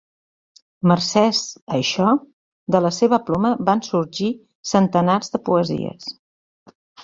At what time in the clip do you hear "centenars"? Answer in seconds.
4.73-5.33